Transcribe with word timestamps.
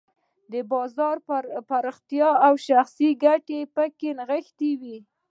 د 0.51 0.53
بازار 0.71 1.15
پراختیا 1.69 2.29
او 2.45 2.53
شخصي 2.67 3.09
ګټې 3.23 3.59
پکې 3.75 4.09
نغښتې 4.17 4.71
وې. 4.81 4.97